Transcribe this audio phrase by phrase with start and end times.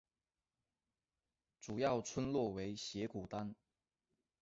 [1.59, 3.53] 主要村落为斜古丹。